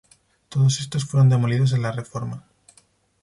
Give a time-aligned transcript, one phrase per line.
[0.49, 2.43] Todos estos fueron demolidos en la Reforma.